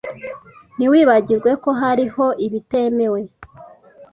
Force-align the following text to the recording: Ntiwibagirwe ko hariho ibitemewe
Ntiwibagirwe 0.75 1.51
ko 1.63 1.69
hariho 1.81 2.25
ibitemewe 2.45 3.21